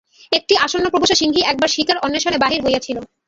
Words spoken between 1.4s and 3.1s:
একবার শিকার-অন্বেষণে বাহির হইয়াছিল।